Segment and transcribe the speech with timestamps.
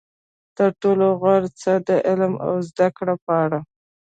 [0.57, 3.59] تر ټولو غوره څه د علم او زده کړې په اړه.